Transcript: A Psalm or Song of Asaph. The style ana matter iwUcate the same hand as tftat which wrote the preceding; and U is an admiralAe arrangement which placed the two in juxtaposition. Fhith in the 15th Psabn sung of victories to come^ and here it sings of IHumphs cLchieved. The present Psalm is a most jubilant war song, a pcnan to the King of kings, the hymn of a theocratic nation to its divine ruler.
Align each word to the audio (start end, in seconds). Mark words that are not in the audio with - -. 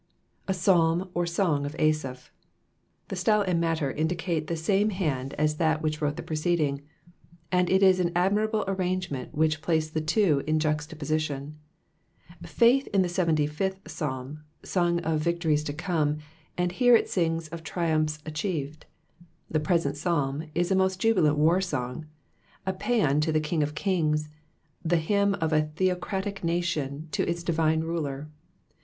A 0.47 0.53
Psalm 0.55 1.11
or 1.13 1.27
Song 1.27 1.63
of 1.63 1.75
Asaph. 1.77 2.31
The 3.09 3.15
style 3.15 3.43
ana 3.45 3.59
matter 3.59 3.93
iwUcate 3.93 4.47
the 4.47 4.55
same 4.55 4.89
hand 4.89 5.35
as 5.35 5.53
tftat 5.57 5.81
which 5.83 6.01
wrote 6.01 6.15
the 6.17 6.23
preceding; 6.23 6.81
and 7.51 7.69
U 7.69 7.75
is 7.77 7.99
an 7.99 8.09
admiralAe 8.15 8.63
arrangement 8.67 9.35
which 9.35 9.61
placed 9.61 9.93
the 9.93 10.01
two 10.01 10.41
in 10.47 10.57
juxtaposition. 10.57 11.55
Fhith 12.43 12.87
in 12.87 13.03
the 13.03 13.07
15th 13.07 13.79
Psabn 13.83 14.39
sung 14.63 14.99
of 15.01 15.19
victories 15.19 15.63
to 15.65 15.71
come^ 15.71 16.19
and 16.57 16.71
here 16.71 16.95
it 16.95 17.07
sings 17.07 17.47
of 17.49 17.63
IHumphs 17.63 18.23
cLchieved. 18.23 18.85
The 19.51 19.59
present 19.59 19.97
Psalm 19.97 20.45
is 20.55 20.71
a 20.71 20.75
most 20.75 20.99
jubilant 20.99 21.37
war 21.37 21.61
song, 21.61 22.07
a 22.65 22.73
pcnan 22.73 23.21
to 23.21 23.31
the 23.31 23.39
King 23.39 23.61
of 23.61 23.75
kings, 23.75 24.29
the 24.83 24.97
hymn 24.97 25.35
of 25.35 25.53
a 25.53 25.69
theocratic 25.75 26.43
nation 26.43 27.07
to 27.11 27.21
its 27.29 27.43
divine 27.43 27.81
ruler. 27.81 28.29